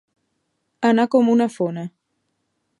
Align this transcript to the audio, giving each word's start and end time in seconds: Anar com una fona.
Anar 0.89 1.05
com 1.17 1.31
una 1.35 1.49
fona. 1.59 1.87